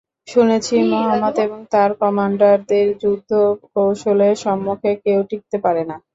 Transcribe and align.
শুনেছি, 0.27 0.73
মুহাম্মাদ 0.89 1.35
এবং 1.45 1.59
তার 1.71 1.89
কমান্ডারদের 2.01 2.87
যুদ্ধ-কৌশলের 3.01 4.35
সম্মুখে 4.43 4.91
কেউ 5.03 5.19
টিকতে 5.29 5.57
পারে 5.65 5.83
না। 5.89 5.95